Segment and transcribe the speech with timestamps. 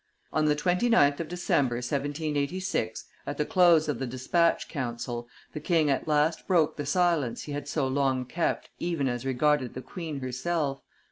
[0.33, 5.91] On the 29th of December, 1786, at the close of the despatch council, the king
[5.91, 10.19] at last broke the silence he had so long kept even as regarded the queen
[10.21, 10.81] herself.